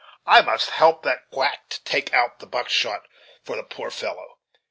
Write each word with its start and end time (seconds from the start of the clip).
I 0.25 0.41
must 0.41 0.71
help 0.71 1.03
that 1.03 1.29
quack 1.29 1.69
to 1.69 1.83
take 1.83 2.11
out 2.11 2.39
the 2.39 2.47
buckshot 2.47 3.03
for 3.43 3.55
the 3.55 3.61
poor 3.61 3.91
fellow." 3.91 4.39